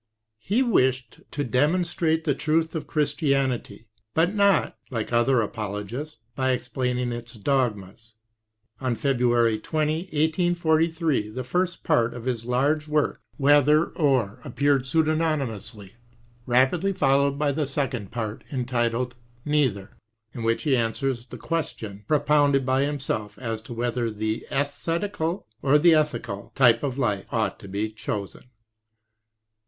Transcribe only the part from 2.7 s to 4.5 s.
of Christianity, but